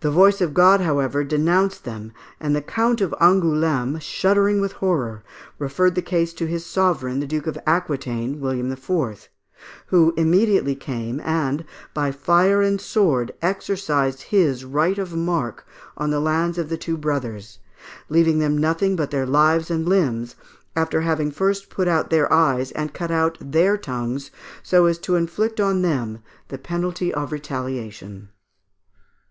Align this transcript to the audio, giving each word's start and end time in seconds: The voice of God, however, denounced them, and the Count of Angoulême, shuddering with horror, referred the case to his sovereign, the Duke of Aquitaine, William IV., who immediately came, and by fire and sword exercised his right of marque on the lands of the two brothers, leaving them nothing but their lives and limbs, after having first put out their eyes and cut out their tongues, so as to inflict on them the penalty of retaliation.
The 0.00 0.10
voice 0.10 0.40
of 0.40 0.54
God, 0.54 0.80
however, 0.80 1.22
denounced 1.22 1.84
them, 1.84 2.12
and 2.40 2.56
the 2.56 2.62
Count 2.62 3.02
of 3.02 3.14
Angoulême, 3.20 4.00
shuddering 4.00 4.58
with 4.58 4.72
horror, 4.72 5.22
referred 5.58 5.94
the 5.96 6.00
case 6.00 6.32
to 6.32 6.46
his 6.46 6.64
sovereign, 6.64 7.20
the 7.20 7.26
Duke 7.26 7.46
of 7.46 7.58
Aquitaine, 7.66 8.40
William 8.40 8.72
IV., 8.72 9.28
who 9.88 10.14
immediately 10.16 10.74
came, 10.74 11.20
and 11.20 11.66
by 11.92 12.10
fire 12.10 12.62
and 12.62 12.80
sword 12.80 13.34
exercised 13.42 14.22
his 14.22 14.64
right 14.64 14.96
of 14.96 15.14
marque 15.14 15.66
on 15.98 16.08
the 16.08 16.20
lands 16.20 16.56
of 16.56 16.70
the 16.70 16.78
two 16.78 16.96
brothers, 16.96 17.58
leaving 18.08 18.38
them 18.38 18.56
nothing 18.56 18.96
but 18.96 19.10
their 19.10 19.26
lives 19.26 19.70
and 19.70 19.86
limbs, 19.86 20.36
after 20.74 21.02
having 21.02 21.30
first 21.30 21.68
put 21.68 21.86
out 21.86 22.08
their 22.08 22.32
eyes 22.32 22.70
and 22.70 22.94
cut 22.94 23.10
out 23.10 23.36
their 23.42 23.76
tongues, 23.76 24.30
so 24.62 24.86
as 24.86 24.96
to 24.96 25.16
inflict 25.16 25.60
on 25.60 25.82
them 25.82 26.20
the 26.48 26.56
penalty 26.56 27.12
of 27.12 27.30
retaliation. 27.30 28.30